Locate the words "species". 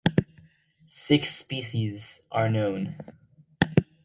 1.35-2.21